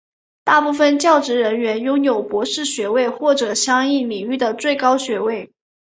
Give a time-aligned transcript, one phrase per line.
[0.43, 5.53] 大部分教职人员拥有博士学位或者相应领域的最高学位。